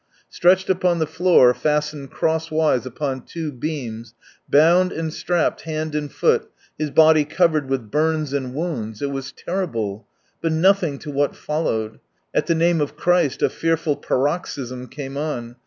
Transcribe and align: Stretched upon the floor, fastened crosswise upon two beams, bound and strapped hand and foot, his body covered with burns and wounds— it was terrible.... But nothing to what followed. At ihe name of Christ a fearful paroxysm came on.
Stretched 0.31 0.67
upon 0.67 0.97
the 0.97 1.05
floor, 1.05 1.53
fastened 1.53 2.09
crosswise 2.09 2.87
upon 2.87 3.21
two 3.23 3.51
beams, 3.51 4.15
bound 4.49 4.91
and 4.91 5.13
strapped 5.13 5.61
hand 5.61 5.93
and 5.93 6.11
foot, 6.11 6.49
his 6.75 6.89
body 6.89 7.23
covered 7.23 7.69
with 7.69 7.91
burns 7.91 8.33
and 8.33 8.55
wounds— 8.55 8.99
it 9.03 9.11
was 9.11 9.31
terrible.... 9.31 10.07
But 10.41 10.53
nothing 10.53 10.97
to 10.97 11.11
what 11.11 11.35
followed. 11.35 11.99
At 12.33 12.49
ihe 12.49 12.57
name 12.57 12.81
of 12.81 12.95
Christ 12.97 13.43
a 13.43 13.47
fearful 13.49 13.95
paroxysm 13.95 14.87
came 14.87 15.17
on. 15.17 15.57